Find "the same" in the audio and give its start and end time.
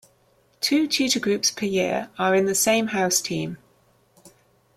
2.47-2.87